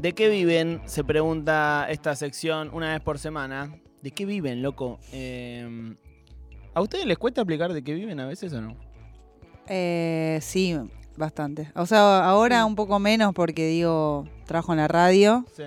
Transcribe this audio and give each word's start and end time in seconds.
¿De 0.00 0.14
qué 0.14 0.30
viven? 0.30 0.80
Se 0.86 1.04
pregunta 1.04 1.86
esta 1.90 2.16
sección 2.16 2.70
una 2.72 2.92
vez 2.92 3.02
por 3.02 3.18
semana. 3.18 3.76
¿De 4.00 4.12
qué 4.12 4.24
viven, 4.24 4.62
loco? 4.62 4.98
Eh, 5.12 5.94
¿A 6.72 6.80
ustedes 6.80 7.04
les 7.04 7.18
cuesta 7.18 7.42
explicar 7.42 7.74
de 7.74 7.82
qué 7.82 7.92
viven 7.92 8.18
a 8.18 8.26
veces 8.26 8.50
o 8.54 8.62
no? 8.62 8.76
Eh, 9.66 10.38
sí, 10.40 10.74
bastante. 11.18 11.70
O 11.74 11.84
sea, 11.84 12.24
ahora 12.24 12.64
un 12.64 12.76
poco 12.76 12.98
menos 12.98 13.34
porque 13.34 13.66
digo, 13.66 14.26
trabajo 14.46 14.72
en 14.72 14.78
la 14.78 14.88
radio. 14.88 15.44
Sí. 15.54 15.64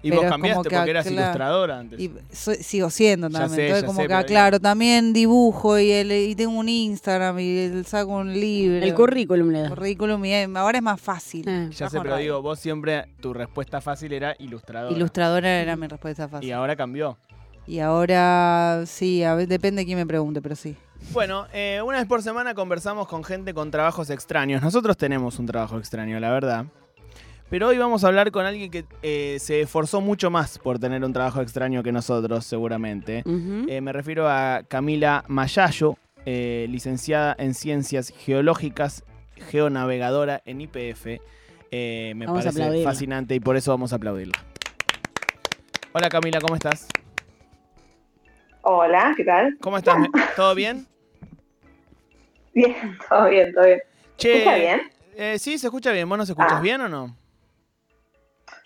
Y 0.00 0.10
Pero 0.10 0.22
vos 0.22 0.30
cambiaste 0.30 0.54
como 0.54 0.62
que, 0.70 0.76
porque 0.76 0.90
eras 0.90 1.06
claro, 1.06 1.22
ilustradora 1.22 1.78
antes. 1.80 1.98
Y 2.00 2.12
soy- 2.30 2.56
sigo 2.62 2.88
siendo 2.88 3.28
Ya 3.28 3.40
también. 3.40 3.56
sé, 3.56 3.62
Entonces, 3.66 3.82
ya 3.82 3.86
como 3.86 4.00
sé, 4.00 4.06
que, 4.08 4.24
claro, 4.26 4.60
también 4.60 5.12
dibujo 5.12 5.76
y, 5.78 5.90
el- 5.90 6.12
y 6.12 6.34
tengo 6.36 6.52
un 6.56 6.68
Instagram 6.68 7.38
y 7.40 7.58
el- 7.58 7.84
saco 7.84 8.12
un 8.12 8.32
libro. 8.32 8.84
El 8.84 8.94
currículum 8.94 9.50
le 9.50 9.62
da. 9.62 9.68
Currículum 9.70 10.24
y 10.24 10.32
eh, 10.34 10.48
ahora 10.54 10.78
es 10.78 10.84
más 10.84 11.00
fácil. 11.00 11.44
Ah. 11.48 11.66
ya 11.70 11.90
sé, 11.90 11.98
pero 11.98 12.10
radio. 12.12 12.22
digo, 12.22 12.42
vos 12.42 12.60
siempre, 12.60 13.06
tu 13.20 13.32
respuesta 13.34 13.80
fácil 13.80 14.12
era 14.12 14.36
ilustradora. 14.38 14.94
Ilustradora 14.96 15.48
era 15.60 15.74
mi 15.74 15.88
respuesta 15.88 16.28
fácil. 16.28 16.48
Y 16.48 16.52
ahora 16.52 16.76
cambió. 16.76 17.18
Y 17.66 17.80
ahora 17.80 18.84
sí, 18.86 19.24
a 19.24 19.34
ver, 19.34 19.48
depende 19.48 19.82
de 19.82 19.86
quién 19.86 19.98
me 19.98 20.06
pregunte, 20.06 20.40
pero 20.40 20.54
sí. 20.54 20.76
Bueno, 21.12 21.46
eh, 21.52 21.80
una 21.84 21.98
vez 21.98 22.06
por 22.06 22.22
semana 22.22 22.54
conversamos 22.54 23.06
con 23.08 23.22
gente 23.24 23.52
con 23.52 23.70
trabajos 23.70 24.10
extraños. 24.10 24.62
Nosotros 24.62 24.96
tenemos 24.96 25.38
un 25.38 25.46
trabajo 25.46 25.76
extraño, 25.78 26.18
la 26.20 26.30
verdad. 26.30 26.66
Pero 27.50 27.68
hoy 27.68 27.78
vamos 27.78 28.04
a 28.04 28.08
hablar 28.08 28.30
con 28.30 28.44
alguien 28.44 28.70
que 28.70 28.84
eh, 29.02 29.38
se 29.40 29.62
esforzó 29.62 30.00
mucho 30.02 30.30
más 30.30 30.58
por 30.58 30.78
tener 30.78 31.02
un 31.02 31.12
trabajo 31.14 31.40
extraño 31.40 31.82
que 31.82 31.92
nosotros, 31.92 32.44
seguramente. 32.44 33.22
Eh, 33.26 33.80
me 33.80 33.92
refiero 33.92 34.28
a 34.28 34.62
Camila 34.68 35.24
Mayayo, 35.28 35.96
eh, 36.26 36.66
licenciada 36.68 37.34
en 37.38 37.54
Ciencias 37.54 38.12
Geológicas, 38.14 39.02
geonavegadora 39.50 40.42
en 40.44 40.60
IPF. 40.60 41.20
Eh, 41.70 42.12
me 42.16 42.26
Vamos 42.26 42.44
parece 42.44 42.84
fascinante 42.84 43.34
y 43.34 43.40
por 43.40 43.56
eso 43.56 43.70
vamos 43.70 43.94
a 43.94 43.96
aplaudirla. 43.96 44.34
Hola 45.92 46.10
Camila, 46.10 46.40
¿cómo 46.42 46.54
estás? 46.54 46.86
Hola, 48.60 49.14
¿qué 49.16 49.24
tal? 49.24 49.56
¿Cómo 49.62 49.78
estás? 49.78 49.96
¿Todo 50.36 50.54
bien? 50.54 50.86
Bien, 52.52 52.74
todo 53.08 53.28
bien, 53.30 53.54
todo 53.54 53.64
bien. 53.64 53.80
Che, 54.18 54.38
¿Escucha 54.38 54.56
bien? 54.56 54.80
eh, 55.16 55.38
sí, 55.38 55.56
se 55.56 55.68
escucha 55.68 55.92
bien. 55.92 56.06
¿Vos 56.06 56.18
nos 56.18 56.28
escuchas 56.28 56.52
Ah. 56.56 56.60
bien 56.60 56.80
o 56.82 56.88
no? 56.90 57.16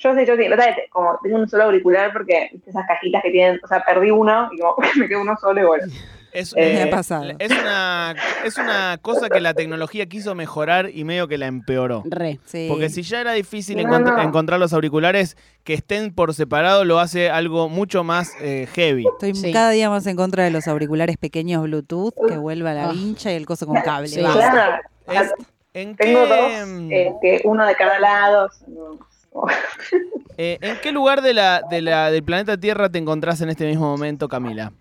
Yo 0.02 0.14
sé, 0.14 0.26
yo 0.26 0.36
sí, 0.36 0.42
la 0.48 0.56
verdad, 0.56 0.74
te- 0.74 0.88
como 0.90 1.18
tengo 1.22 1.36
un 1.38 1.48
solo 1.48 1.64
auricular 1.64 2.12
porque 2.12 2.48
¿viste 2.52 2.70
esas 2.70 2.86
cajitas 2.86 3.22
que 3.22 3.30
tienen, 3.30 3.60
o 3.62 3.66
sea, 3.68 3.82
perdí 3.84 4.10
uno 4.10 4.48
y 4.52 4.58
como 4.58 4.76
me 4.96 5.08
quedó 5.08 5.20
uno 5.22 5.36
solo 5.40 5.60
y 5.60 5.64
bueno. 5.64 5.84
Es, 6.32 6.54
Eh, 6.56 6.72
Me 6.76 6.82
ha 6.84 6.90
pasado. 6.90 7.24
es, 7.38 7.50
una, 7.52 8.14
es 8.42 8.56
una 8.56 8.98
cosa 9.02 9.28
que 9.28 9.38
la 9.38 9.52
tecnología 9.52 10.06
quiso 10.06 10.34
mejorar 10.34 10.88
y 10.88 11.04
medio 11.04 11.28
que 11.28 11.36
la 11.36 11.46
empeoró. 11.46 12.02
Re. 12.06 12.40
Sí. 12.46 12.68
Porque 12.70 12.88
si 12.88 13.02
ya 13.02 13.20
era 13.20 13.32
difícil 13.32 13.76
No, 13.76 13.82
encontr- 13.82 14.16
no. 14.16 14.22
encontrar 14.22 14.58
los 14.58 14.72
auriculares 14.72 15.36
que 15.62 15.74
estén 15.74 16.14
por 16.14 16.32
separado, 16.32 16.86
lo 16.86 17.00
hace 17.00 17.28
algo 17.28 17.68
mucho 17.68 18.02
más 18.02 18.32
eh, 18.40 18.66
heavy. 18.72 19.04
Estoy 19.06 19.34
Sí. 19.34 19.52
cada 19.52 19.70
día 19.72 19.90
más 19.90 20.06
en 20.06 20.16
contra 20.16 20.42
de 20.44 20.50
los 20.50 20.66
auriculares 20.68 21.18
pequeños 21.18 21.62
Bluetooth, 21.64 22.14
que 22.26 22.38
vuelva 22.38 22.72
la 22.72 22.88
Ah. 22.88 22.92
vincha 22.92 23.30
y 23.30 23.34
el 23.36 23.44
coso 23.44 23.66
con 23.66 23.82
cable. 23.82 24.08
Sí. 24.08 24.20
Claro, 24.20 24.80
Es- 25.08 25.34
¿En 25.74 25.96
tengo 25.96 26.24
qué, 26.24 26.28
dos, 26.28 26.68
eh, 26.90 27.12
que 27.20 27.40
uno 27.44 27.66
de 27.66 27.74
cada 27.76 27.98
lado. 28.00 28.48
no. 28.68 28.98
eh, 30.36 30.58
¿En 30.60 30.78
qué 30.80 30.92
lugar 30.92 31.22
de 31.22 31.34
la, 31.34 31.62
de 31.70 31.82
la, 31.82 32.10
del 32.10 32.22
planeta 32.22 32.56
Tierra 32.56 32.88
te 32.90 32.98
encontrás 32.98 33.40
en 33.40 33.48
este 33.50 33.66
mismo 33.66 33.86
momento, 33.90 34.28
Camila? 34.28 34.72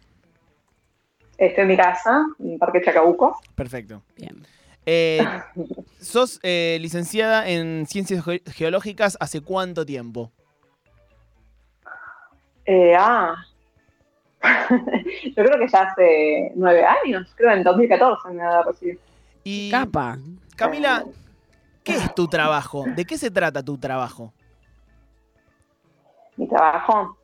Estoy 1.38 1.62
en 1.64 1.68
mi 1.68 1.78
casa, 1.78 2.26
en 2.40 2.60
Parque 2.60 2.82
Chacabuco. 2.84 3.40
Perfecto. 3.56 4.04
Bien. 4.16 4.46
Eh, 4.86 5.26
¿Sos 6.00 6.40
eh, 6.44 6.78
licenciada 6.82 7.48
en 7.48 7.86
Ciencias 7.88 8.24
Ge- 8.24 8.44
Geológicas 8.52 9.18
hace 9.20 9.42
cuánto 9.42 9.86
tiempo? 9.86 10.32
Eh, 12.66 12.94
ah, 12.98 13.36
yo 14.44 15.44
creo 15.44 15.60
que 15.60 15.68
ya 15.68 15.82
hace 15.82 16.52
nueve 16.56 16.84
años, 16.86 17.32
creo 17.36 17.52
en 17.52 17.64
2014 17.64 18.30
me 18.30 18.44
ha 18.44 18.62
recibido. 18.64 19.00
Y 19.44 19.72
Capa. 19.72 20.18
Camila, 20.56 21.04
¿qué 21.84 21.96
es 21.96 22.14
tu 22.14 22.28
trabajo? 22.28 22.86
¿De 22.96 23.06
qué 23.06 23.18
se 23.18 23.32
trata 23.32 23.64
tu 23.64 23.78
trabajo? 23.80 24.32
Mi 26.42 26.48
trabajo. 26.48 27.18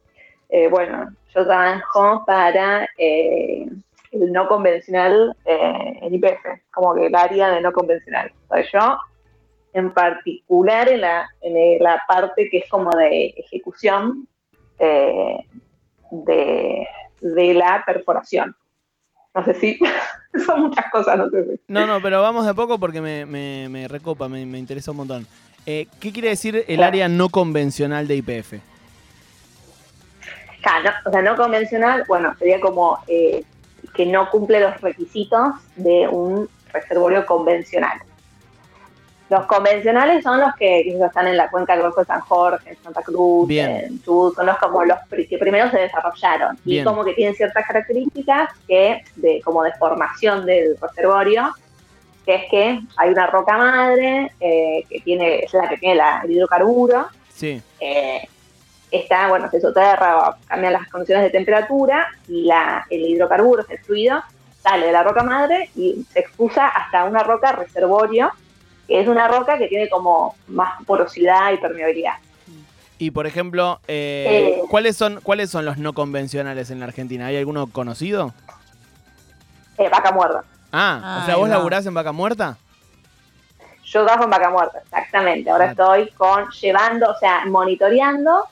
Eh, 0.50 0.68
bueno, 0.70 1.10
yo 1.36 1.44
trabajo 1.46 2.24
para 2.26 2.88
eh, 2.98 3.68
el 4.12 4.32
no 4.32 4.48
convencional 4.48 5.36
eh, 5.46 6.00
en 6.02 6.14
IPF, 6.14 6.46
como 6.72 6.94
que 6.96 7.08
el 7.08 7.16
área 7.16 7.50
de 7.50 7.62
no 7.62 7.72
convencional. 7.74 8.32
Sea, 8.50 8.64
yo, 8.72 8.98
en 9.74 9.92
particular, 9.94 10.88
en 10.90 11.02
la, 11.02 11.30
en 11.42 11.84
la 11.84 12.02
parte 12.08 12.48
que 12.50 12.60
es 12.60 12.70
como 12.70 12.92
de 12.96 13.34
ejecución 13.38 14.28
de, 16.12 16.88
de 17.22 17.54
la 17.54 17.84
perforación. 17.86 18.56
No 19.34 19.44
sé 19.44 19.54
si 19.56 19.80
son 20.46 20.62
muchas 20.64 20.86
cosas, 20.92 21.18
no 21.18 21.30
sé 21.30 21.44
si. 21.44 21.60
No, 21.68 21.86
no, 21.86 22.02
pero 22.02 22.22
vamos 22.22 22.46
de 22.46 22.52
a 22.52 22.54
poco 22.54 22.80
porque 22.80 23.02
me, 23.02 23.26
me- 23.26 23.68
me 23.70 23.88
recopa, 23.88 24.28
me, 24.30 24.46
me 24.46 24.58
interesa 24.60 24.92
un 24.92 24.98
montón. 24.98 25.28
¿Qué 25.66 26.14
quiere 26.14 26.30
decir 26.30 26.64
el 26.70 26.82
área 26.82 27.10
no 27.10 27.28
convencional 27.28 28.08
de 28.08 28.16
IPF? 28.16 28.54
Claro, 30.62 30.84
no- 30.90 31.10
o 31.10 31.12
sea, 31.12 31.22
no 31.22 31.36
convencional, 31.36 32.04
bueno, 32.08 32.34
sería 32.40 32.60
como 32.60 33.00
eh, 33.08 33.44
que 33.94 34.06
no 34.06 34.30
cumple 34.30 34.60
los 34.60 34.80
requisitos 34.82 35.54
de 35.76 36.08
un 36.08 36.50
reservorio 36.74 37.26
convencional. 37.26 38.00
Los 39.30 39.46
convencionales 39.46 40.24
son 40.24 40.40
los 40.40 40.56
que, 40.56 40.82
están 40.90 41.28
en 41.28 41.36
la 41.36 41.50
cuenca 41.50 41.74
del 41.74 41.82
Golfo 41.82 42.00
de 42.00 42.06
San 42.06 42.22
Jorge, 42.22 42.70
en 42.70 42.78
Santa 42.82 43.02
Cruz, 43.02 43.46
Bien. 43.48 43.70
en 43.72 44.02
Chubut, 44.02 44.36
son 44.36 44.46
los 44.46 44.58
como 44.58 44.86
los 44.86 44.98
que 45.10 45.38
primero 45.38 45.70
se 45.70 45.80
desarrollaron 45.80 46.58
Bien. 46.64 46.82
y 46.82 46.86
como 46.86 47.04
que 47.04 47.14
tienen 47.14 47.36
ciertas 47.36 47.66
características 47.68 48.50
que 48.68 49.04
de 49.18 49.42
como 49.44 49.64
de 49.64 49.74
formación 49.74 50.46
del 50.46 50.78
reservorio, 50.82 51.54
que 52.26 52.36
es 52.36 52.44
que 52.50 52.80
hay 52.96 53.10
una 53.10 53.28
roca 53.28 53.58
madre 53.58 54.32
eh, 54.40 54.84
que 54.90 55.02
tiene 55.02 55.40
es 55.40 55.54
la 55.54 55.68
que 55.68 55.78
tiene 55.78 55.96
la- 55.96 56.22
el 56.24 56.32
hidrocarburo 56.32 57.08
Sí, 57.34 57.62
eh, 57.82 58.28
está, 58.92 59.28
bueno, 59.28 59.50
se 59.50 59.60
soterra, 59.62 60.36
cambian 60.48 60.74
las 60.74 60.88
condiciones 60.90 61.24
de 61.26 61.30
temperatura 61.30 62.08
y 62.28 62.44
la, 62.44 62.86
el 62.90 63.02
hidrocarburo, 63.02 63.66
el 63.70 63.80
fluido, 63.80 64.24
sale 64.62 64.88
de 64.88 64.92
la 64.92 65.04
roca 65.04 65.24
madre 65.24 65.70
y 65.76 66.06
se 66.12 66.20
expulsa 66.20 66.68
hasta 66.68 67.04
una 67.06 67.24
roca 67.24 67.52
reservorio, 67.52 68.32
que 68.88 69.00
es 69.02 69.08
una 69.08 69.28
roca 69.28 69.58
que 69.58 69.68
tiene 69.68 69.90
como 69.90 70.36
más 70.48 70.82
porosidad 70.86 71.52
y 71.54 71.58
permeabilidad. 71.58 72.14
y 73.00 73.12
por 73.12 73.28
ejemplo, 73.28 73.80
eh, 73.88 74.56
Eh. 74.58 74.62
¿cuáles, 74.72 74.98
son, 74.98 75.20
¿cuáles 75.22 75.50
son 75.52 75.66
los 75.66 75.78
no 75.78 75.94
convencionales 75.94 76.72
en 76.72 76.80
la 76.80 76.86
Argentina? 76.88 77.28
¿Hay 77.28 77.38
alguno 77.38 77.68
conocido? 77.68 78.34
Eh, 79.78 79.88
vaca 79.90 80.12
muerta. 80.12 80.44
Ah, 80.72 81.20
o 81.22 81.26
sea, 81.26 81.36
¿vos 81.36 81.46
va. 81.50 81.56
laburás 81.56 81.86
en 81.86 81.94
Vaca 81.94 82.12
Muerta? 82.12 82.58
Yo 83.86 84.04
trabajo 84.04 84.26
en 84.26 84.30
vaca 84.32 84.50
muerta, 84.50 84.80
exactamente. 84.84 85.50
Ahora 85.50 85.66
Ah. 85.66 85.72
estoy 85.72 86.10
con 86.18 86.50
llevando, 86.60 87.10
o 87.10 87.16
sea, 87.20 87.46
monitoreando 87.46 88.46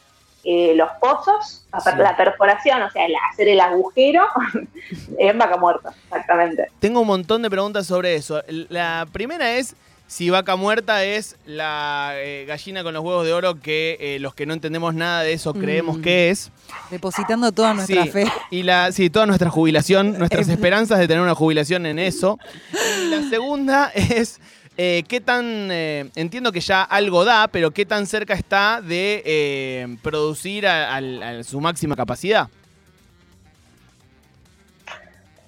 eh, 0.45 0.73
los 0.75 0.89
pozos, 1.01 1.66
la, 1.73 1.79
Sí. 1.81 1.89
la 1.97 2.16
perforación, 2.16 2.81
o 2.83 2.89
sea, 2.91 3.06
el- 3.06 3.16
hacer 3.31 3.47
el 3.50 3.59
agujero 3.59 4.23
en 5.19 5.38
vaca 5.38 5.57
muerta, 5.57 5.94
exactamente. 6.06 6.67
Tengo 6.79 7.01
un 7.01 7.07
montón 7.07 7.41
de 7.41 7.50
preguntas 7.50 7.88
sobre 7.88 8.16
eso. 8.16 8.41
La 8.69 9.07
primera 9.11 9.55
es 9.57 9.75
si 10.07 10.29
Vaca 10.29 10.55
Muerta 10.55 11.03
es 11.03 11.35
la 11.47 12.11
eh, 12.13 12.45
gallina 12.47 12.84
con 12.84 12.94
los 12.94 13.03
huevos 13.03 13.25
de 13.25 13.34
oro 13.34 13.59
que 13.59 13.97
eh, 14.00 14.19
los 14.19 14.35
que 14.35 14.45
no 14.45 14.53
entendemos 14.53 14.94
nada 14.94 15.23
de 15.23 15.34
eso 15.34 15.51
creemos 15.55 15.97
Mm. 15.97 16.01
que 16.03 16.29
es. 16.29 16.51
Depositando 16.91 17.51
toda 17.51 17.73
nuestra 17.73 18.03
Sí, 18.03 18.09
fe. 18.09 18.25
Y 18.51 18.61
la, 18.61 18.91
sí, 18.91 19.09
toda 19.09 19.25
nuestra 19.25 19.50
jubilación, 19.50 20.19
nuestras 20.19 20.47
esperanzas 20.50 21.00
de 21.00 21.07
tener 21.07 21.23
una 21.23 21.34
jubilación 21.34 21.88
en 21.88 21.97
eso. 21.97 22.38
Y 23.03 23.07
la 23.09 23.28
segunda 23.31 23.91
es 23.95 24.39
eh, 24.78 25.03
qué 25.08 25.22
tan, 25.22 25.69
eh, 25.72 26.09
entiendo 26.16 26.52
que 26.52 26.59
ya 26.59 26.84
algo 26.84 27.25
da, 27.25 27.47
pero 27.47 27.72
qué 27.72 27.86
tan 27.86 28.06
cerca 28.06 28.34
está 28.34 28.81
de 28.81 29.22
eh, 29.25 29.97
producir 30.02 30.67
a, 30.67 31.44
su 31.44 31.61
máxima 31.61 31.96
capacidad. 31.96 32.47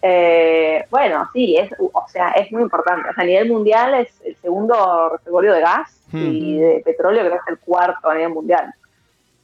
Eh, 0.01 0.86
bueno, 0.90 1.28
sí, 1.34 1.57
es, 1.57 1.69
o 1.80 2.06
sea, 2.07 2.31
es 2.31 2.51
muy 2.51 2.62
importante. 2.62 3.10
O 3.10 3.13
sea, 3.13 3.24
a 3.24 3.28
nivel 3.28 3.50
mundial 3.50 3.94
es 3.96 4.10
el 4.24 4.36
segundo 4.38 5.10
reservorio 5.10 5.54
de 5.54 5.62
gas 5.62 5.98
Hmm. 6.12 6.31
y 6.31 6.57
de 6.57 6.81
petróleo, 6.86 7.22
creo 7.22 7.34
que 7.34 7.38
es 7.38 7.48
el 7.48 7.60
cuarto 7.60 8.10
a 8.10 8.16
nivel 8.16 8.34
mundial. 8.34 8.74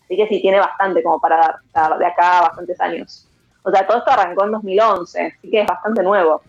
Así 0.06 0.16
que 0.16 0.28
sí, 0.28 0.42
tiene 0.42 0.60
bastante 0.60 1.04
como 1.04 1.20
para 1.20 1.38
dar, 1.38 1.56
dar 1.74 1.98
de 1.98 2.06
acá 2.06 2.40
a 2.40 2.42
bastantes 2.44 2.80
años. 2.80 3.28
O 3.64 3.72
sea, 3.72 3.86
todo 3.86 3.98
esto 3.98 4.12
arrancó 4.12 4.46
en 4.46 4.52
2011, 4.52 5.34
así 5.38 5.50
que 5.50 5.62
es 5.62 5.68
bastante 5.68 6.04
nuevo. 6.04 6.42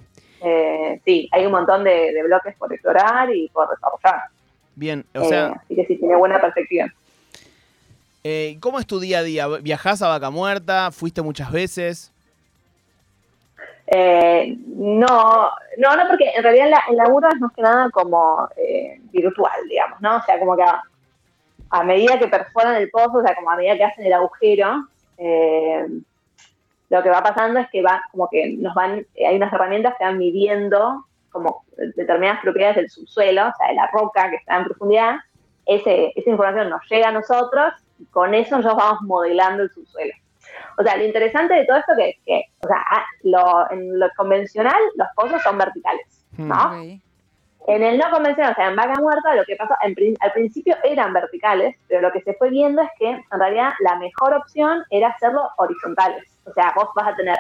Eh, 0.44 1.00
sí, 1.05 1.29
hay 1.32 1.46
un 1.46 1.52
montón 1.52 1.85
de, 1.85 2.12
de 2.12 2.23
bloques 2.23 2.55
por 2.56 2.73
explorar 2.73 3.35
y 3.35 3.49
por 3.49 3.69
desarrollar. 3.70 4.25
Bien, 4.75 5.05
o 5.14 5.23
Eh, 5.23 5.25
sea, 5.29 5.46
así 5.52 5.75
que 5.75 5.87
sí, 5.87 5.96
tiene 5.96 6.17
buena 6.17 6.41
perspectiva. 6.41 6.87
eh, 8.25 8.56
¿cómo 8.61 8.79
es 8.79 8.87
tu 8.87 9.00
día 9.00 9.20
a 9.20 9.23
día? 9.23 9.46
¿Viajás 9.62 10.02
a 10.02 10.08
Vaca 10.08 10.31
Muerta? 10.31 10.91
¿Fuiste 10.91 11.23
muchas 11.23 11.50
veces? 11.52 12.11
Eh, 13.87 14.56
no, 14.67 15.50
no, 15.76 15.96
no, 15.96 16.08
porque 16.08 16.31
en 16.35 16.43
realidad 16.43 16.70
la, 16.70 16.82
el 16.88 16.96
laburo 16.96 17.29
es 17.29 17.38
más 17.41 17.52
que 17.52 17.62
nada 17.62 17.91
como 17.91 18.49
eh, 18.56 18.99
virtual, 19.12 19.52
digamos, 19.69 20.00
¿no? 20.00 20.17
O 20.17 20.23
sea, 20.23 20.38
como 20.38 20.56
que 20.56 20.62
a, 20.62 20.82
a 21.70 21.82
medida 21.85 22.19
que 22.19 22.29
perforan 22.29 22.76
el 22.76 22.91
pozo, 22.91 23.19
o 23.19 23.23
sea, 23.23 23.35
como 23.35 23.50
a 23.50 23.56
medida 23.56 23.76
que 23.76 23.85
hacen 23.85 24.06
el 24.06 24.12
agujero, 24.14 24.88
eh, 25.19 25.87
lo 26.90 27.02
que 27.02 27.10
va 27.10 27.22
pasando 27.22 27.60
es 27.60 27.69
que 27.70 27.82
va, 27.82 28.02
como 28.10 28.28
que 28.31 28.56
nos 28.58 28.75
van, 28.75 29.06
hay 29.26 29.36
unas 29.36 29.52
herramientas 29.52 29.94
que 29.98 30.04
van 30.04 30.19
midiendo 30.19 31.04
como 31.31 31.64
determinadas 31.96 32.40
propiedades 32.42 32.76
del 32.76 32.90
subsuelo, 32.90 33.48
o 33.48 33.52
sea, 33.58 33.69
de 33.69 33.75
la 33.75 33.88
roca 33.92 34.31
que 34.31 34.36
está 34.36 34.58
en 34.58 34.64
profundidad, 34.64 35.16
ese, 35.66 36.12
esa 36.14 36.31
información 36.31 36.70
nos 36.70 36.82
llega 36.88 37.08
a 37.08 37.12
nosotros 37.12 37.72
y 37.98 38.06
con 38.06 38.34
eso 38.34 38.56
nosotros 38.56 38.78
vamos 38.78 39.02
modelando 39.02 39.64
el 39.64 39.70
subsuelo. 39.70 40.14
O 40.78 40.82
sea, 40.82 40.96
lo 40.96 41.04
interesante 41.04 41.54
de 41.54 41.64
todo 41.64 41.78
esto 41.78 41.92
es 41.98 42.16
que, 42.25 42.42
o 42.62 42.69
sea, 42.69 42.82
lo, 43.22 43.70
en 43.70 43.98
lo 43.98 44.08
convencional 44.16 44.81
los 44.96 45.08
pozos 45.16 45.42
son 45.42 45.58
verticales, 45.58 46.06
¿no? 46.36 46.54
Ok. 46.54 47.00
En 47.66 47.82
el 47.82 47.96
no 47.96 48.10
convencional, 48.10 48.52
o 48.52 48.56
sea, 48.56 48.69
en 48.69 48.76
vaca 48.76 49.00
muerta, 49.00 49.34
lo 49.34 49.44
que 49.44 49.56
pasó, 49.56 49.75
en 49.81 49.94
al 50.20 50.32
principio 50.32 50.76
eran 50.84 51.14
verticales, 51.14 51.75
pero 51.88 52.02
lo 52.02 52.12
que 52.12 52.20
se 52.20 52.34
fue 52.34 52.50
viendo 52.50 52.82
es 52.82 52.90
que 52.98 53.08
en 53.08 53.40
realidad 53.40 53.72
la 53.81 53.96
mejor 53.96 54.34
opción 54.34 54.84
era 54.90 55.08
hacerlo 55.08 55.48
horizontales. 55.56 56.25
O 56.46 56.52
sea, 56.52 56.73
vos 56.76 56.88
vas 56.94 57.08
a 57.08 57.17
tener 57.17 57.38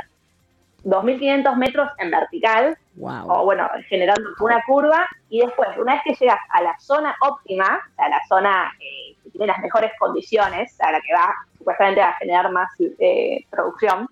2.500 0.84 1.56
metros 1.56 1.90
en 1.98 2.10
vertical, 2.10 2.76
Wow. 2.96 3.28
o 3.28 3.44
bueno, 3.44 3.68
generando 3.88 4.30
una 4.40 4.62
curva, 4.66 5.06
y 5.28 5.40
después, 5.40 5.68
una 5.78 5.94
vez 5.94 6.02
que 6.04 6.14
llegas 6.14 6.38
a 6.50 6.62
la 6.62 6.78
zona 6.78 7.14
óptima, 7.22 7.80
o 7.92 7.94
sea, 7.96 8.08
la 8.08 8.20
zona 8.28 8.72
eh, 8.78 9.16
que 9.24 9.30
tiene 9.30 9.46
las 9.48 9.58
mejores 9.60 9.90
condiciones, 9.98 10.80
a 10.80 10.92
la 10.92 11.00
que 11.00 11.12
va 11.12 11.34
supuestamente 11.58 12.00
a 12.02 12.12
generar 12.14 12.52
más 12.52 12.70
eh, 13.00 13.44
producción, 13.50 14.08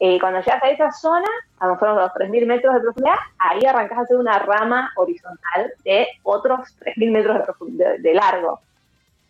eh, 0.00 0.20
cuando 0.20 0.40
llegas 0.40 0.62
a 0.62 0.68
esa 0.70 0.92
zona, 0.92 1.26
a 1.58 1.66
lo 1.66 1.72
mejor 1.72 1.90
unos 1.90 2.10
3.000 2.12 2.46
metros 2.46 2.74
de 2.74 2.80
profundidad, 2.80 3.16
ahí 3.38 3.64
arrancas 3.64 3.98
a 3.98 4.00
hacer 4.02 4.16
una 4.18 4.38
rama 4.40 4.92
horizontal 4.96 5.72
de 5.84 6.06
otros 6.22 6.76
3.000 6.80 7.10
metros 7.10 7.38
de, 7.38 7.44
profund- 7.44 7.76
de- 7.76 7.98
de 7.98 8.14
largo. 8.14 8.60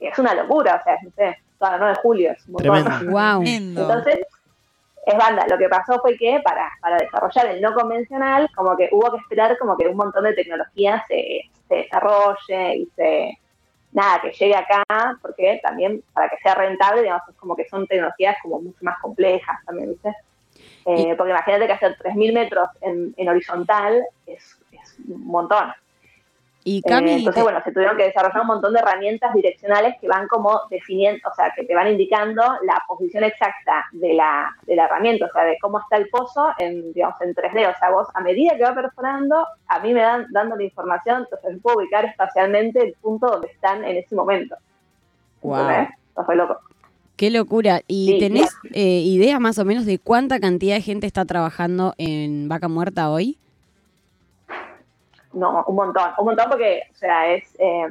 Es 0.00 0.18
una 0.18 0.34
locura, 0.34 0.76
o 0.80 0.84
sea, 0.84 0.98
no 1.02 1.10
sé, 1.12 1.24
el 1.28 1.36
9 1.60 1.86
de 1.88 1.94
julio 1.94 2.32
es 2.32 2.44
un 2.46 2.52
montón. 2.54 2.84
Tremendo. 2.84 3.10
Wow. 3.12 3.42
Entonces, 3.46 4.18
es 5.06 5.16
banda. 5.16 5.46
Lo 5.48 5.58
que 5.58 5.68
pasó 5.68 6.00
fue 6.00 6.16
que 6.16 6.40
para, 6.44 6.70
para 6.80 6.96
desarrollar 6.96 7.46
el 7.46 7.60
no 7.60 7.74
convencional, 7.74 8.48
como 8.54 8.76
que 8.76 8.88
hubo 8.92 9.10
que 9.12 9.18
esperar 9.18 9.56
como 9.58 9.76
que 9.76 9.88
un 9.88 9.96
montón 9.96 10.24
de 10.24 10.34
tecnología 10.34 11.04
se, 11.08 11.50
se 11.68 11.74
desarrolle 11.74 12.76
y 12.76 12.86
se 12.96 13.38
nada, 13.92 14.20
que 14.20 14.32
llegue 14.32 14.56
acá, 14.56 14.82
porque 15.22 15.60
también 15.62 16.02
para 16.12 16.28
que 16.28 16.36
sea 16.38 16.54
rentable, 16.56 17.02
digamos, 17.02 17.22
es 17.28 17.36
como 17.36 17.54
que 17.54 17.68
son 17.68 17.86
tecnologías 17.86 18.36
como 18.42 18.60
mucho 18.60 18.78
más 18.80 18.98
complejas 19.00 19.56
también, 19.64 19.90
¿viste? 19.90 20.12
Eh, 20.86 21.14
porque 21.16 21.30
imagínate 21.30 21.66
que 21.66 21.72
hacer 21.72 21.96
3.000 21.98 22.34
metros 22.34 22.68
en, 22.80 23.14
en 23.16 23.28
horizontal 23.28 24.04
es, 24.26 24.58
es 24.72 24.98
un 25.08 25.24
montón. 25.24 25.72
Y 26.66 26.78
Eh, 26.78 26.82
entonces, 26.86 27.34
te- 27.34 27.42
bueno, 27.42 27.60
se 27.62 27.72
tuvieron 27.72 27.96
que 27.98 28.04
desarrollar 28.04 28.40
un 28.40 28.46
montón 28.46 28.72
de 28.72 28.78
herramientas 28.80 29.34
direccionales 29.34 29.96
que 30.00 30.08
van 30.08 30.26
como 30.28 30.62
definiendo, 30.70 31.28
o 31.30 31.34
sea, 31.34 31.52
que 31.54 31.64
te 31.64 31.74
van 31.74 31.88
indicando 31.88 32.42
la 32.62 32.82
posición 32.88 33.22
exacta 33.22 33.84
de 33.92 34.14
la, 34.14 34.48
de 34.66 34.74
la 34.74 34.86
herramienta, 34.86 35.26
o 35.26 35.30
sea, 35.30 35.44
de 35.44 35.58
cómo 35.60 35.78
está 35.78 35.98
el 35.98 36.08
pozo 36.08 36.52
en, 36.58 36.92
digamos, 36.94 37.20
en 37.20 37.34
3D. 37.34 37.70
O 37.70 37.78
sea, 37.78 37.90
vos, 37.90 38.08
a 38.14 38.20
medida 38.22 38.56
que 38.56 38.62
va 38.62 38.74
perforando, 38.74 39.46
a 39.68 39.78
mí 39.80 39.92
me 39.92 40.00
dan 40.00 40.26
dando 40.32 40.56
la 40.56 40.62
información, 40.64 41.24
entonces 41.24 41.52
yo 41.52 41.60
puedo 41.60 41.76
ubicar 41.78 42.06
espacialmente 42.06 42.80
el 42.82 42.94
punto 42.94 43.26
donde 43.26 43.48
están 43.48 43.84
en 43.84 43.98
ese 43.98 44.14
momento. 44.14 44.56
Wow. 45.42 45.68
Eso 45.68 46.24
fue 46.24 46.36
loco. 46.36 46.58
qué 47.16 47.30
locura. 47.30 47.82
¿Y 47.86 48.12
Sí, 48.12 48.18
tenés 48.20 48.56
eh, 48.72 49.02
idea 49.04 49.38
más 49.38 49.58
o 49.58 49.64
menos 49.66 49.84
de 49.84 49.98
cuánta 49.98 50.40
cantidad 50.40 50.76
de 50.76 50.80
gente 50.82 51.06
está 51.06 51.24
trabajando 51.26 51.92
en 51.98 52.48
Vaca 52.48 52.68
Muerta 52.68 53.10
hoy? 53.10 53.38
No, 55.34 55.64
un 55.66 55.76
montón, 55.76 56.10
un 56.18 56.24
montón 56.26 56.48
porque, 56.48 56.82
o 56.92 56.94
sea, 56.94 57.32
es 57.32 57.56
eh, 57.58 57.86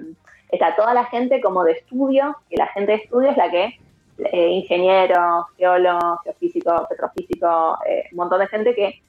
está 0.49 0.75
toda 0.75 0.93
la 0.93 1.05
gente 1.05 1.41
como 1.41 1.63
de 1.63 1.73
estudio, 1.73 2.37
que 2.49 2.57
la 2.57 2.67
gente 2.67 2.93
de 2.93 2.97
estudio 2.99 3.31
es 3.31 3.37
la 3.37 3.49
que, 3.49 3.79
eh, 4.17 4.47
ingenieros, 4.49 5.45
geólogos, 5.57 6.21
geofísicos, 6.23 6.87
petrofísicos, 6.87 7.79
eh, 7.87 8.05
un 8.11 8.17
montón 8.17 8.39
de 8.39 8.47
gente 8.47 8.73
que 8.75 9.01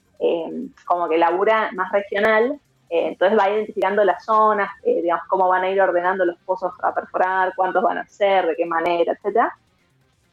como 0.86 1.08
que 1.08 1.18
labura 1.18 1.70
más 1.74 1.92
regional, 1.92 2.58
entonces 2.88 3.38
va 3.38 3.50
identificando 3.50 4.02
las 4.04 4.24
zonas, 4.24 4.70
digamos, 4.82 5.26
cómo 5.28 5.48
van 5.48 5.64
a 5.64 5.68
ir 5.68 5.78
ordenando 5.82 6.24
los 6.24 6.38
pozos 6.46 6.72
a 6.82 6.94
perforar, 6.94 7.52
cuántos 7.56 7.82
van 7.82 7.98
a 7.98 8.06
ser, 8.06 8.46
de 8.46 8.56
qué 8.56 8.64
manera, 8.64 9.12
etcétera. 9.12 9.54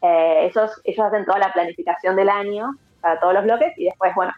Esos, 0.02 0.80
ellos 0.86 1.06
hacen 1.06 1.26
toda 1.26 1.40
la 1.40 1.52
planificación 1.52 2.16
del 2.16 2.30
año 2.30 2.78
para 3.02 3.20
todos 3.20 3.34
los 3.34 3.44
bloques 3.44 3.74
y 3.78 3.86
después, 3.86 4.16
bueno, 4.16 4.32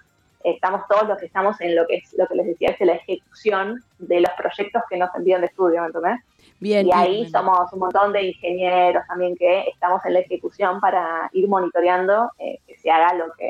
estamos 0.43 0.81
todos 0.89 1.07
los 1.07 1.17
que 1.17 1.25
estamos 1.25 1.59
en 1.61 1.75
lo 1.75 1.85
que 1.87 1.95
es 1.97 2.13
lo 2.17 2.27
que 2.27 2.35
les 2.35 2.45
decía, 2.47 2.69
es 2.69 2.85
la 2.85 2.93
ejecución 2.93 3.83
de 3.99 4.21
los 4.21 4.31
proyectos 4.37 4.81
que 4.89 4.97
nos 4.97 5.09
envían 5.15 5.41
de 5.41 5.47
estudio, 5.47 5.81
¿me 5.81 5.87
entendés? 5.87 6.19
Bien. 6.59 6.87
Y 6.87 6.91
ahí 6.93 7.29
somos 7.29 7.71
un 7.73 7.79
montón 7.79 8.13
de 8.13 8.23
ingenieros 8.23 9.03
también 9.07 9.35
que 9.35 9.61
estamos 9.69 10.03
en 10.05 10.13
la 10.13 10.19
ejecución 10.19 10.79
para 10.79 11.29
ir 11.33 11.47
monitoreando 11.47 12.29
eh, 12.39 12.59
que 12.67 12.77
se 12.77 12.89
haga 12.89 13.13
lo 13.13 13.25
que 13.33 13.47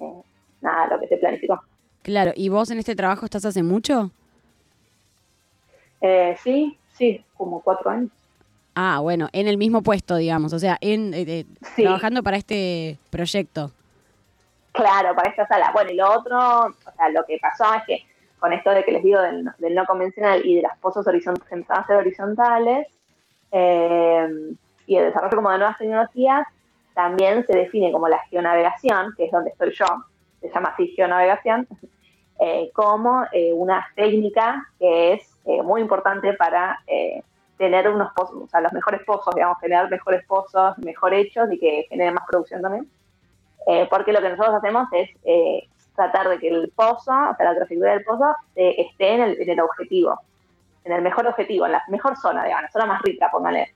eh, 0.00 0.22
nada, 0.60 0.88
lo 0.88 1.00
que 1.00 1.08
se 1.08 1.16
planificó. 1.16 1.60
Claro, 2.02 2.32
¿y 2.36 2.48
vos 2.48 2.70
en 2.70 2.78
este 2.78 2.94
trabajo 2.94 3.24
estás 3.24 3.44
hace 3.44 3.62
mucho? 3.62 4.10
Eh, 6.00 6.36
sí, 6.42 6.78
sí, 6.92 7.24
como 7.36 7.60
cuatro 7.60 7.90
años. 7.90 8.10
Ah, 8.74 9.00
bueno, 9.00 9.28
en 9.32 9.48
el 9.48 9.56
mismo 9.56 9.82
puesto, 9.82 10.16
digamos, 10.16 10.52
o 10.52 10.58
sea, 10.58 10.76
en 10.80 11.14
eh, 11.14 11.24
eh, 11.26 11.46
Sí. 11.74 11.82
trabajando 11.82 12.22
para 12.22 12.36
este 12.36 12.98
proyecto. 13.10 13.72
Claro, 14.76 15.14
para 15.14 15.30
esta 15.30 15.46
sala. 15.46 15.70
Bueno, 15.72 15.90
y 15.90 15.94
lo 15.94 16.12
otro, 16.12 16.38
o 16.38 16.92
sea, 16.96 17.08
lo 17.08 17.24
que 17.24 17.38
pasó 17.40 17.64
es 17.74 17.82
que 17.86 18.06
con 18.38 18.52
esto 18.52 18.70
de 18.70 18.84
que 18.84 18.92
les 18.92 19.02
digo 19.02 19.20
del, 19.20 19.50
del 19.58 19.74
no 19.74 19.86
convencional 19.86 20.44
y 20.44 20.56
de 20.56 20.62
las 20.62 20.76
pozos 20.78 21.06
horizontales, 21.06 21.88
horizontales, 21.88 22.86
eh, 23.52 24.28
y 24.86 24.96
el 24.96 25.06
desarrollo 25.06 25.36
como 25.36 25.50
de 25.50 25.58
nuevas 25.58 25.78
tecnologías, 25.78 26.46
también 26.94 27.46
se 27.46 27.56
define 27.56 27.90
como 27.90 28.08
la 28.08 28.18
geonavegación, 28.28 29.14
que 29.16 29.24
es 29.24 29.32
donde 29.32 29.50
estoy 29.50 29.72
yo, 29.72 29.86
se 30.42 30.50
llama 30.50 30.68
así 30.68 30.88
geonavegación, 30.88 31.66
eh, 32.40 32.70
como 32.74 33.24
eh, 33.32 33.54
una 33.54 33.86
técnica 33.94 34.68
que 34.78 35.14
es 35.14 35.32
muy 35.64 35.80
importante 35.80 36.32
para 36.32 36.80
tener 37.56 37.88
unos 37.88 38.12
pozos, 38.14 38.42
o 38.42 38.48
sea, 38.48 38.60
los 38.60 38.72
mejores 38.72 39.00
pozos, 39.04 39.32
digamos, 39.32 39.58
generar 39.60 39.88
mejores 39.88 40.26
pozos, 40.26 40.76
mejor 40.78 41.14
hechos 41.14 41.50
y 41.52 41.58
que 41.58 41.86
generen 41.88 42.14
más 42.14 42.26
producción 42.26 42.60
también. 42.60 42.90
Eh, 43.66 43.86
porque 43.90 44.12
lo 44.12 44.20
que 44.20 44.30
nosotros 44.30 44.54
hacemos 44.54 44.88
es 44.92 45.10
eh, 45.24 45.68
tratar 45.96 46.28
de 46.28 46.38
que 46.38 46.48
el 46.48 46.70
pozo, 46.74 47.10
o 47.10 47.34
sea, 47.36 47.52
la 47.52 47.54
trayectoria 47.54 47.94
del 47.94 48.04
pozo, 48.04 48.36
eh, 48.54 48.76
esté 48.78 49.14
en 49.14 49.22
el, 49.22 49.40
en 49.40 49.50
el 49.50 49.60
objetivo, 49.60 50.20
en 50.84 50.92
el 50.92 51.02
mejor 51.02 51.26
objetivo, 51.26 51.66
en 51.66 51.72
la 51.72 51.82
mejor 51.88 52.16
zona, 52.16 52.44
digamos, 52.44 52.62
la 52.62 52.70
zona 52.70 52.86
más 52.86 53.02
rica, 53.02 53.28
póngale. 53.30 53.74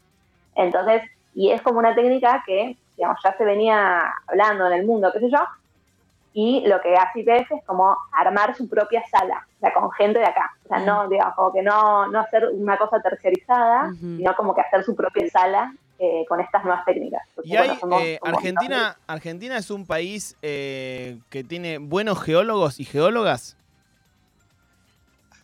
Entonces, 0.55 1.03
y 1.35 1.51
es 1.51 1.61
como 1.63 1.81
una 1.81 1.95
técnica 1.95 2.43
que, 2.47 2.77
digamos, 2.97 3.19
ya 3.25 3.37
se 3.37 3.45
venía 3.45 4.15
hablando 4.29 4.67
en 4.67 4.75
el 4.75 4.87
mundo, 4.87 5.11
qué 5.13 5.19
sé 5.19 5.31
yo, 5.31 5.41
y 6.33 6.65
lo 6.69 6.81
que 6.81 6.95
hace 6.95 7.21
IPF 7.21 7.51
es 7.51 7.65
como 7.65 7.97
armar 8.13 8.55
su 8.55 8.69
propia 8.69 9.03
sala, 9.09 9.45
o 9.57 9.61
sea, 9.61 9.73
con 9.73 9.91
gente 9.93 10.21
de 10.21 10.27
acá. 10.27 10.53
O 10.65 10.69
sea, 10.69 10.79
no, 10.79 11.09
digamos, 11.09 11.35
como 11.35 11.53
que 11.53 11.63
no, 11.63 12.07
no 12.07 12.21
hacer 12.21 12.49
una 12.53 12.77
cosa 12.77 13.01
terciarizada, 13.01 13.87
Ujú. 13.89 14.17
sino 14.19 14.37
como 14.37 14.55
que 14.55 14.61
hacer 14.61 14.85
su 14.85 14.95
propia 14.95 15.29
sala 15.29 15.73
eh, 16.03 16.25
con 16.27 16.41
estas 16.41 16.65
nuevas 16.65 16.83
técnicas. 16.87 17.23
Y 17.45 17.55
hay, 17.57 17.69
bueno, 17.69 17.75
somos- 17.81 18.03
eh, 18.03 18.19
somos- 18.21 18.35
Argentina, 18.39 18.97
Argentina 19.07 19.57
es 19.59 19.71
un 19.71 19.87
país 19.87 20.35
eh, 20.41 21.19
que 21.29 21.45
tiene 21.45 21.77
buenos 21.79 22.23
geólogos 22.23 22.81
y 22.81 22.85
geólogas. 22.87 23.57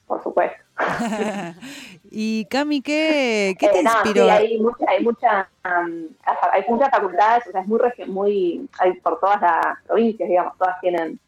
Por 0.07 0.23
supuesto. 0.23 0.57
y 2.11 2.45
Cami, 2.47 2.81
¿qué, 2.81 3.55
qué 3.59 3.69
te 3.69 3.81
Eh, 3.81 3.83
no, 3.83 3.91
inspiró? 3.91 4.25
sí, 4.25 4.31
hay 4.31 4.59
mucha, 4.59 4.85
hay 4.89 5.05
mucha, 5.05 5.49
um, 5.65 6.09
hay 6.53 6.65
muchas 6.69 6.91
facultades, 6.91 7.47
o 7.49 7.51
sea, 7.53 7.61
es 7.63 7.67
muy, 7.67 7.81
muy, 8.07 8.69
hay 8.79 8.93
por 9.01 9.19
todas 9.21 9.41
las 9.43 9.83
provincias, 9.87 10.29
digamos, 10.29 10.57
todas 10.59 10.81
tienen 10.81 11.19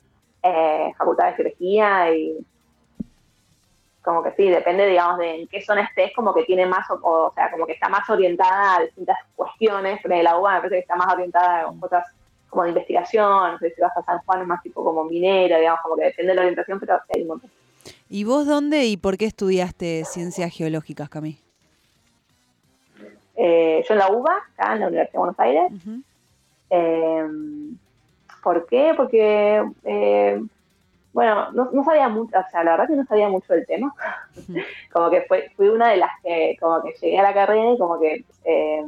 eh, 0.43 0.93
facultades 0.97 1.37
de 1.37 1.43
geología 1.45 2.15
y 2.15 2.39
como 4.09 4.23
que 4.23 4.33
sí, 4.33 4.49
depende, 4.49 4.87
digamos, 4.87 5.19
de 5.19 5.43
en 5.43 5.49
qué 5.49 5.61
zona 5.61 5.83
estés, 5.83 6.13
como 6.17 6.33
que 6.33 6.45
tiene 6.45 6.65
más, 6.65 6.89
o, 6.91 6.99
o 7.03 7.33
sea, 7.35 7.51
como 7.51 7.67
que 7.67 7.73
está 7.73 7.91
más 7.91 8.09
orientada 8.09 8.77
a 8.77 8.81
distintas 8.81 9.19
cuestiones, 9.37 10.01
pero 10.03 10.17
de 10.17 10.23
la 10.23 10.39
UBA 10.39 10.55
me 10.55 10.59
parece 10.61 10.77
que 10.77 10.81
está 10.81 10.97
más 10.97 11.13
orientada 11.13 11.69
a 11.69 11.73
cosas 11.79 12.07
como 12.49 12.63
de 12.63 12.71
investigación, 12.71 13.53
no 13.53 13.59
sé 13.59 13.71
si 13.71 13.83
vas 13.83 13.95
a 13.95 14.03
San 14.03 14.21
Juan 14.21 14.41
es 14.41 14.47
más 14.47 14.63
tipo 14.63 14.83
como 14.83 15.05
minera, 15.05 15.59
digamos, 15.59 15.83
como 15.83 15.97
que 15.97 16.05
depende 16.05 16.31
de 16.31 16.37
la 16.37 16.41
orientación, 16.41 16.81
pero 16.81 16.99
hay 17.15 17.21
un 17.21 17.29
montón. 17.29 17.51
¿Y 18.09 18.25
vos 18.25 18.47
dónde 18.47 18.87
y 18.87 18.97
por 18.97 19.19
qué 19.19 19.27
estudiaste 19.27 20.07
ciencias 20.07 20.55
geológicas, 20.55 21.11
Cami? 21.11 21.39
Eh, 23.37 23.85
yo 23.87 23.93
en 23.93 23.99
la 23.99 24.11
UBA, 24.11 24.37
acá 24.57 24.73
en 24.73 24.81
la 24.81 24.87
Universidad 24.87 25.13
de 25.13 25.19
Buenos 25.19 25.39
Aires. 25.39 25.73
Eh, 26.71 27.27
¿Por 28.43 28.67
qué? 28.69 28.95
Porque, 28.97 29.63
eh, 29.85 30.43
bueno, 31.19 31.51
no, 31.51 31.69
no 31.73 31.83
sabía 31.83 32.09
mucho, 32.09 32.39
o 32.39 32.49
sea, 32.49 32.63
la 32.63 32.71
verdad 32.71 32.87
que 32.87 32.95
no 32.95 33.05
sabía 33.05 33.29
mucho 33.29 33.53
del 33.53 33.67
tema. 33.67 33.93
como 34.93 35.11
que 35.11 35.23
fue, 35.23 35.51
fui 35.57 35.69
una 35.69 35.89
de 35.89 35.97
las 35.97 36.13
que, 36.23 36.57
como 36.61 36.81
que 36.81 36.95
llegué 37.01 37.19
a 37.19 37.25
la 37.25 37.35
carrera 37.35 37.73
y 37.73 37.77
como 37.77 37.99
que, 37.99 38.25
eh, 38.45 38.85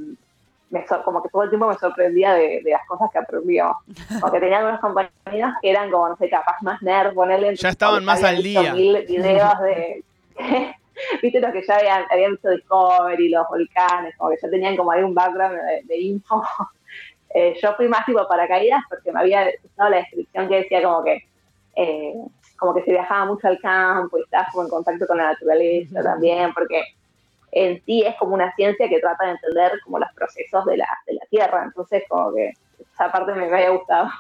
me 0.70 0.84
como 1.04 1.25
que 1.25 1.28
todo 1.28 1.42
el 1.42 1.49
tiempo 1.49 1.66
me 1.66 1.75
sorprendía 1.75 2.34
de, 2.34 2.60
de 2.62 2.70
las 2.70 2.87
cosas 2.87 3.10
que 3.10 3.18
aprendíamos. 3.18 3.78
Como 4.20 4.32
que 4.32 4.38
tenía 4.38 4.58
algunos 4.58 4.78
compañeros 4.78 5.54
que 5.60 5.70
eran 5.70 5.90
como, 5.90 6.10
no 6.10 6.16
sé, 6.16 6.30
capaz 6.30 6.62
más 6.62 6.80
nerd, 6.80 7.14
ponerle. 7.14 7.56
Ya 7.56 7.70
estaban 7.70 8.04
más 8.04 8.22
al 8.22 8.40
día. 8.40 8.75
Mil 8.75 9.04
videos 9.08 9.58
de... 9.62 10.04
viste 11.22 11.40
los 11.40 11.50
que 11.50 11.66
ya 11.66 11.78
habían, 11.78 12.04
habían 12.12 12.30
visto 12.30 12.50
Discovery, 12.50 13.30
los 13.30 13.49
volcanes, 13.49 14.14
como 14.16 14.30
que 14.30 14.37
ya 14.40 14.49
tenían 14.49 14.76
como 14.76 14.92
ahí 14.92 15.02
un 15.02 15.14
background 15.14 15.56
de, 15.56 15.82
de 15.82 15.99
info. 15.99 16.44
Eh, 17.32 17.56
yo 17.60 17.75
fui 17.75 17.88
más 17.88 18.04
tipo 18.06 18.26
paracaídas 18.28 18.82
porque 18.88 19.12
me 19.12 19.20
había 19.20 19.50
gustado 19.62 19.90
la 19.90 19.96
descripción 19.99 20.49
que 20.49 20.56
decía 20.56 20.82
como 20.82 21.02
que 21.02 21.25
eh, 21.76 22.14
como 22.56 22.74
que 22.74 22.82
se 22.82 22.92
viajaba 22.92 23.26
mucho 23.26 23.48
al 23.48 23.58
campo 23.60 24.18
y 24.18 24.22
estabas 24.22 24.48
como 24.52 24.64
en 24.64 24.70
contacto 24.70 25.06
con 25.06 25.16
la 25.16 25.32
naturaleza 25.32 26.02
también, 26.02 26.52
porque 26.52 26.82
en 27.52 27.82
sí 27.84 28.02
es 28.02 28.14
como 28.16 28.34
una 28.34 28.54
ciencia 28.54 28.88
que 28.88 29.00
trata 29.00 29.26
de 29.26 29.32
entender 29.32 29.72
como 29.84 29.98
los 29.98 30.12
procesos 30.14 30.64
de 30.66 30.76
la, 30.76 30.88
de 31.06 31.14
la 31.14 31.26
Tierra, 31.30 31.64
entonces 31.64 32.04
como 32.08 32.34
que 32.34 32.52
esa 32.92 33.10
parte 33.10 33.32
me, 33.32 33.48
me 33.48 33.56
había 33.56 33.70
gustado. 33.70 34.10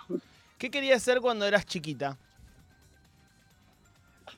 ¿Qué 0.58 0.70
querías 0.70 0.98
hacer 0.98 1.20
cuando 1.20 1.46
eras 1.46 1.64
chiquita? 1.66 2.16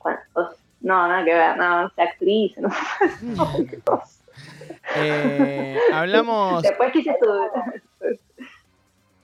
Bueno, 0.03 0.19
pues, 0.33 0.47
no, 0.81 1.07
nada 1.07 1.23
que 1.23 1.33
ver, 1.33 1.57
no, 1.57 1.83
no 1.83 1.89
sé, 1.89 2.01
actriz, 2.01 2.57
no. 2.57 2.69
Eh, 4.95 5.77
hablamos, 5.93 6.63
Después 6.63 6.91
quise 6.91 7.11
estudiar. 7.11 7.49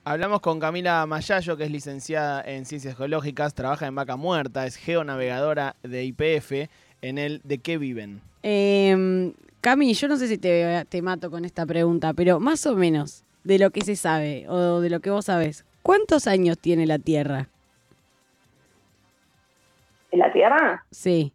Hablamos 0.10 0.42
con 0.42 0.60
Camila 0.60 1.06
Mayayo, 1.06 1.56
que 1.56 1.66
es 1.66 1.72
licenciada 1.72 2.42
en 2.42 2.66
Ciencias 2.66 2.98
Geológicas, 2.98 3.54
trabaja 3.54 3.86
en 3.86 3.94
Vaca 3.94 4.16
Muerta, 4.16 4.66
es 4.66 4.76
geonavegadora 4.76 5.76
de 5.84 6.04
IPF, 6.04 6.68
en 7.04 7.20
el 7.20 7.42
¿De 7.44 7.60
qué 7.60 7.78
viven? 7.78 8.20
Eh, 8.42 9.32
Cami, 9.62 9.94
yo 9.94 10.08
no 10.08 10.18
sé 10.18 10.28
si 10.28 10.40
te, 10.40 10.84
te 10.90 11.02
mato 11.04 11.30
con 11.30 11.46
esta 11.46 11.64
pregunta, 11.64 12.16
pero 12.16 12.40
más 12.40 12.66
o 12.66 12.76
menos 12.76 13.24
de 13.44 13.60
lo 13.60 13.70
que 13.70 13.82
se 13.82 13.96
sabe 13.96 14.48
o 14.50 14.82
de 14.82 14.90
lo 14.90 15.00
que 15.00 15.12
vos 15.12 15.26
sabés, 15.26 15.64
¿cuántos 15.84 16.26
años 16.26 16.58
tiene 16.58 16.88
la 16.88 16.98
Tierra? 16.98 17.48
¿En 20.10 20.20
la 20.20 20.34
Tierra? 20.34 20.86
Sí. 20.90 21.32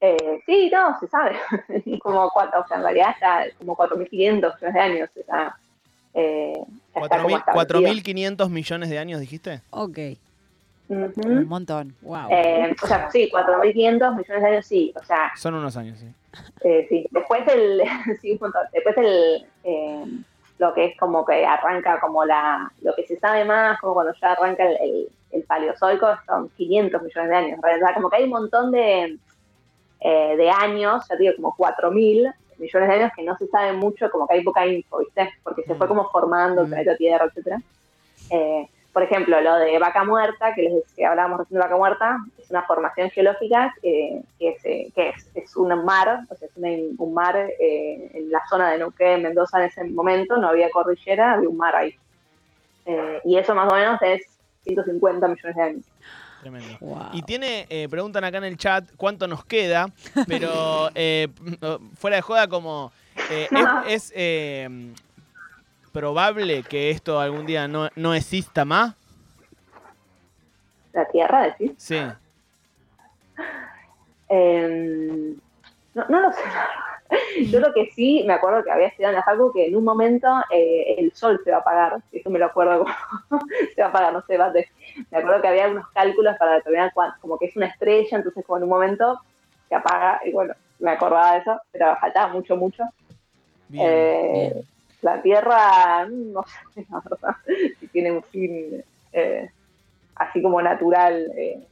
Eh, 0.00 0.42
sí, 0.44 0.68
no, 0.72 0.98
se 0.98 1.06
sabe. 1.06 1.36
como 2.00 2.28
cuatro, 2.30 2.62
o 2.62 2.66
sea, 2.66 2.78
en 2.78 2.82
realidad 2.82 3.10
está 3.14 3.44
como 3.58 3.76
4.500 3.76 4.10
millones 4.10 4.58
de 4.60 4.80
años. 4.80 5.10
Está, 5.14 5.56
eh, 6.14 6.52
ya 6.94 7.00
está 7.02 7.22
como 7.22 7.36
4.000 7.36 7.38
establecido. 7.38 7.80
4.500 8.42 8.50
millones 8.50 8.90
de 8.90 8.98
años, 8.98 9.20
dijiste. 9.20 9.62
Ok. 9.70 9.98
Un 10.88 11.48
montón. 11.48 11.94
Wow. 12.02 12.28
Eh, 12.30 12.74
o 12.82 12.86
sea, 12.86 13.10
sí, 13.10 13.30
4.500 13.32 14.16
millones 14.16 14.42
de 14.42 14.48
años, 14.48 14.66
sí. 14.66 14.92
O 15.00 15.02
sea, 15.04 15.32
Son 15.36 15.54
unos 15.54 15.76
años, 15.76 15.98
sí. 15.98 16.06
eh, 16.64 16.86
sí. 16.88 17.06
Después 17.10 17.42
el, 17.48 17.82
sí, 18.20 18.32
un 18.32 18.38
montón. 18.40 18.62
Después 18.72 18.96
el, 18.98 19.46
eh, 19.64 20.04
lo 20.58 20.74
que 20.74 20.84
es 20.86 20.96
como 20.98 21.24
que 21.24 21.46
arranca 21.46 21.98
como 22.00 22.24
la, 22.24 22.70
lo 22.82 22.94
que 22.94 23.06
se 23.06 23.18
sabe 23.18 23.44
más, 23.44 23.80
como 23.80 23.94
cuando 23.94 24.12
ya 24.20 24.32
arranca 24.32 24.64
el, 24.64 24.76
el, 24.82 25.08
el 25.30 25.42
paleozoico, 25.44 26.08
son 26.26 26.50
500 26.50 27.02
millones 27.02 27.30
de 27.30 27.36
años. 27.36 27.52
En 27.54 27.62
realidad, 27.62 27.94
como 27.94 28.10
que 28.10 28.16
hay 28.16 28.24
un 28.24 28.30
montón 28.30 28.70
de, 28.70 29.18
eh, 30.00 30.36
de 30.36 30.50
años, 30.50 31.06
ya 31.08 31.16
te 31.16 31.22
digo, 31.22 31.34
como 31.36 31.56
4.000 31.56 32.34
millones 32.62 32.88
de 32.88 32.94
años 32.94 33.12
que 33.14 33.22
no 33.22 33.36
se 33.36 33.46
sabe 33.48 33.72
mucho, 33.74 34.10
como 34.10 34.26
que 34.26 34.34
hay 34.34 34.42
poca 34.42 34.66
info, 34.66 34.98
¿viste? 34.98 35.30
Porque 35.42 35.62
se 35.64 35.74
fue 35.74 35.86
como 35.86 36.08
formando 36.08 36.62
el 36.62 36.68
Mm. 36.68 36.70
planeta 36.70 36.96
Tierra, 36.96 37.24
etcétera. 37.26 37.60
Eh, 38.30 38.68
por 38.92 39.02
ejemplo, 39.02 39.40
lo 39.40 39.56
de 39.56 39.78
Vaca 39.78 40.04
Muerta, 40.04 40.54
que 40.54 40.62
les 40.62 40.92
que 40.94 41.04
hablábamos 41.06 41.40
recién 41.40 41.58
de 41.58 41.64
Vaca 41.64 41.76
Muerta, 41.76 42.18
es 42.38 42.50
una 42.50 42.62
formación 42.62 43.08
geológica 43.10 43.74
que, 43.80 44.20
que 44.38 44.48
es, 44.50 44.64
eh, 44.64 44.92
que 44.94 45.08
es, 45.10 45.30
es 45.34 45.56
un 45.56 45.68
mar, 45.84 46.20
o 46.30 46.34
sea, 46.34 46.48
es 46.48 46.56
un 46.56 47.14
mar 47.14 47.36
eh, 47.36 48.10
en 48.12 48.30
la 48.30 48.42
zona 48.50 48.70
de 48.70 48.78
Neuquén, 48.78 49.22
Mendoza 49.22 49.58
en 49.58 49.64
ese 49.64 49.84
momento, 49.84 50.36
no 50.36 50.48
había 50.48 50.70
cordillera, 50.70 51.32
había 51.32 51.48
un 51.48 51.56
mar 51.56 51.74
ahí. 51.74 51.94
Eh, 52.84 53.20
y 53.24 53.38
eso 53.38 53.54
más 53.54 53.72
o 53.72 53.76
menos 53.76 54.00
es 54.02 54.22
150 54.64 55.26
millones 55.26 55.56
de 55.56 55.62
años. 55.62 55.84
Tremendo. 56.42 56.76
Wow. 56.80 57.10
Y 57.12 57.22
tiene, 57.22 57.68
eh, 57.70 57.86
preguntan 57.88 58.24
acá 58.24 58.38
en 58.38 58.44
el 58.44 58.56
chat 58.56 58.84
cuánto 58.96 59.28
nos 59.28 59.44
queda, 59.44 59.86
pero 60.26 60.90
eh, 60.96 61.28
fuera 61.96 62.16
de 62.16 62.22
joda 62.22 62.48
como, 62.48 62.90
eh, 63.30 63.48
¿es, 63.86 64.10
es, 64.10 64.12
eh, 64.16 64.92
probable 65.92 66.64
que 66.64 66.90
esto 66.90 67.20
algún 67.20 67.46
día 67.46 67.68
no, 67.68 67.88
no 67.94 68.12
exista 68.12 68.64
más? 68.64 68.96
La 70.92 71.06
Tierra, 71.08 71.44
decís. 71.44 71.70
Sí. 71.76 72.00
Eh, 74.28 75.36
no, 75.94 76.04
no 76.08 76.20
lo 76.22 76.32
sé. 76.32 76.40
Verdad. 77.12 77.50
Yo 77.52 77.60
lo 77.60 77.72
que 77.72 77.90
sí 77.94 78.24
me 78.26 78.32
acuerdo 78.34 78.64
que 78.64 78.70
había 78.70 78.88
estudiado 78.88 79.12
en 79.12 79.16
la 79.18 79.22
facu 79.24 79.52
que 79.52 79.66
en 79.66 79.76
un 79.76 79.84
momento 79.84 80.28
eh, 80.50 80.94
el 80.98 81.12
sol 81.14 81.40
se 81.44 81.50
va 81.50 81.58
a 81.58 81.60
apagar. 81.60 81.98
Eso 82.10 82.30
me 82.30 82.38
lo 82.38 82.46
acuerdo 82.46 82.78
como 82.84 82.94
se 83.74 83.80
va 83.80 83.86
a 83.86 83.90
apagar, 83.90 84.12
no 84.12 84.22
sé, 84.26 84.38
Me 85.10 85.18
acuerdo 85.18 85.42
que 85.42 85.48
había 85.48 85.68
unos 85.68 85.88
cálculos 85.90 86.36
para 86.38 86.54
determinar 86.54 86.92
cuán- 86.94 87.12
como 87.20 87.38
que 87.38 87.46
es 87.46 87.56
una 87.56 87.66
estrella, 87.66 88.16
entonces 88.18 88.44
como 88.44 88.56
en 88.58 88.64
un 88.64 88.70
momento 88.70 89.20
se 89.68 89.74
apaga 89.74 90.20
y 90.24 90.32
bueno, 90.32 90.54
me 90.78 90.90
acordaba 90.90 91.32
de 91.34 91.38
eso, 91.40 91.60
pero 91.70 91.96
faltaba 92.00 92.32
mucho, 92.32 92.56
mucho. 92.56 92.84
Bien. 93.68 93.86
Eh, 93.86 94.50
bien. 94.54 94.64
La 95.02 95.20
Tierra, 95.22 96.06
mm, 96.06 96.32
no 96.32 96.44
sé, 96.74 96.86
la 96.90 97.00
verdad, 97.04 97.36
si 97.80 97.88
tiene 97.88 98.12
un 98.12 98.22
fin 98.24 98.84
eh, 99.12 99.50
así 100.16 100.42
como 100.42 100.60
natural. 100.62 101.30
eh, 101.36 101.66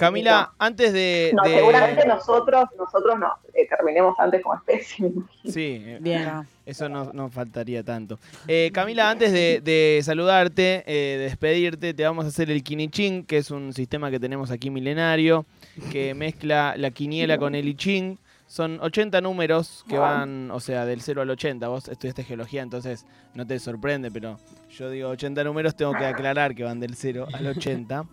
Camila, 0.00 0.52
antes 0.58 0.92
de... 0.92 1.32
no, 1.34 1.42
de- 1.42 1.56
seguramente 1.56 2.06
nosotros, 2.06 2.64
nosotros 2.78 3.18
no, 3.18 3.28
eh, 3.54 3.66
terminemos 3.68 4.18
antes 4.18 4.42
como 4.42 4.54
especie. 4.56 5.04
me 5.04 5.10
imagino. 5.12 5.52
Sí, 5.52 5.82
eh, 5.86 5.98
Bien. 6.00 6.30
Eso 6.66 6.88
no, 6.88 7.10
no 7.12 7.28
faltaría 7.30 7.82
tanto. 7.82 8.18
Eh, 8.46 8.70
Camila, 8.72 9.10
antes 9.10 9.32
de, 9.32 9.60
de 9.62 10.00
saludarte, 10.04 10.84
eh, 10.86 11.16
de 11.18 11.24
despedirte, 11.24 11.94
te 11.94 12.04
vamos 12.04 12.24
a 12.24 12.28
hacer 12.28 12.50
el 12.50 12.62
Quinichín, 12.62 13.24
que 13.24 13.38
es 13.38 13.50
un 13.50 13.72
sistema 13.72 14.10
que 14.10 14.20
tenemos 14.20 14.50
aquí 14.50 14.70
milenario, 14.70 15.44
que 15.90 16.14
mezcla 16.14 16.74
la 16.76 16.90
quiniela 16.90 17.38
con 17.38 17.54
el 17.54 17.68
I 17.68 17.74
Ching. 17.74 18.18
Son 18.46 18.80
80 18.80 19.20
números 19.20 19.84
que 19.88 19.96
van, 19.96 20.50
o 20.50 20.58
sea, 20.58 20.84
del 20.84 21.00
0 21.02 21.22
al 21.22 21.30
80. 21.30 21.68
Vos 21.68 21.88
estudiaste 21.88 22.24
geología, 22.24 22.62
entonces 22.62 23.06
no 23.34 23.46
te 23.46 23.58
sorprende, 23.60 24.10
pero 24.10 24.40
yo 24.70 24.90
digo 24.90 25.08
80 25.10 25.44
números, 25.44 25.76
tengo 25.76 25.92
que 25.92 26.04
aclarar 26.04 26.54
que 26.56 26.64
van 26.64 26.80
del 26.80 26.96
0 26.96 27.28
al 27.32 27.46
80. 27.46 28.04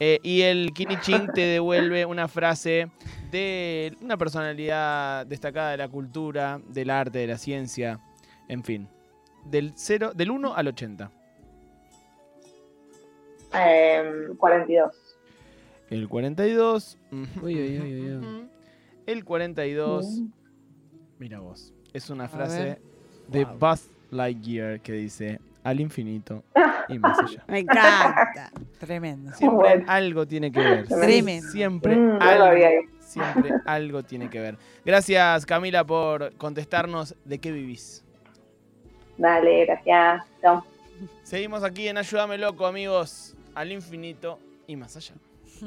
Eh, 0.00 0.18
y 0.22 0.42
el 0.42 0.72
Kiniching 0.72 1.28
te 1.34 1.40
devuelve 1.46 2.04
una 2.04 2.26
frase 2.28 2.90
de 3.30 3.96
una 4.00 4.16
personalidad 4.16 5.26
destacada 5.26 5.70
de 5.70 5.76
la 5.76 5.88
cultura, 5.88 6.60
del 6.68 6.90
arte, 6.90 7.18
de 7.20 7.26
la 7.28 7.38
ciencia, 7.38 8.00
en 8.48 8.64
fin. 8.64 8.88
Del, 9.44 9.72
0, 9.76 10.12
del 10.14 10.30
1 10.30 10.54
al 10.54 10.68
80. 10.68 11.10
Eh, 13.54 14.28
42. 14.38 15.16
El 15.90 16.08
42. 16.08 16.98
ujú, 17.12 17.46
Uy, 17.46 17.54
uy, 17.54 17.80
uy. 18.18 18.48
El 19.06 19.24
42. 19.24 20.06
Mm. 20.20 20.26
Mira 21.18 21.40
vos. 21.40 21.72
Es 21.92 22.10
una 22.10 22.24
A 22.24 22.28
frase 22.28 22.80
de 23.28 23.44
Wow. 23.44 23.58
Buzz 23.58 23.90
Lightyear 24.10 24.80
que 24.80 24.92
dice 24.92 25.40
al 25.64 25.80
infinito 25.80 26.44
y 26.88 26.98
más 26.98 27.18
allá. 27.18 27.42
Me 27.48 27.58
encanta. 27.60 28.50
Tremendo. 28.78 29.32
Siempre 29.32 29.56
Bueno. 29.58 29.84
algo 29.88 30.26
tiene 30.26 30.52
que 30.52 30.60
ver. 30.60 30.86
Tremendo. 30.86 31.50
Siempre 31.50 31.96
Mm, 31.96 32.18
no 32.18 32.18
algo, 32.20 32.86
siempre 33.00 33.50
algo 33.66 34.02
tiene 34.04 34.30
que 34.30 34.38
ver. 34.40 34.56
Gracias 34.84 35.44
Camila 35.46 35.82
por 35.84 36.32
contestarnos 36.36 37.16
de 37.24 37.38
qué 37.38 37.50
vivís. 37.50 38.04
Dale, 39.18 39.64
gracias. 39.66 40.22
Chao. 40.40 40.64
Seguimos 41.22 41.64
aquí 41.64 41.88
en 41.88 41.98
Ayúdame 41.98 42.38
Loco, 42.38 42.66
amigos, 42.66 43.34
al 43.54 43.72
infinito 43.72 44.38
y 44.66 44.76
más 44.76 44.96
allá. 44.96 45.14